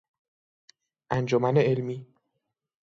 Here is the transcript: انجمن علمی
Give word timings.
انجمن 1.11 1.57
علمی 1.57 2.07